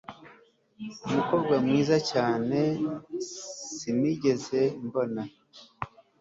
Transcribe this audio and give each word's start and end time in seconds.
umukobwa 1.07 1.53
mwiza 1.63 1.97
cyane 2.11 2.59
sinigeze 3.77 4.61
mbona 4.85 5.21